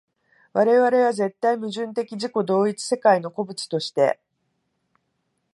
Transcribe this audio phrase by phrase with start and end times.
[0.53, 4.19] 我々は絶対矛盾的自己同一的世界の個物として、